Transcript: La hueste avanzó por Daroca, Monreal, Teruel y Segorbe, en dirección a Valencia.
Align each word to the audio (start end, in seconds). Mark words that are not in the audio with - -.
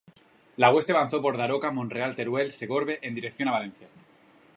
La 0.57 0.71
hueste 0.73 0.93
avanzó 0.93 1.21
por 1.21 1.37
Daroca, 1.37 1.69
Monreal, 1.69 2.15
Teruel 2.15 2.47
y 2.47 2.51
Segorbe, 2.51 2.97
en 3.03 3.13
dirección 3.13 3.49
a 3.49 3.51
Valencia. 3.51 3.87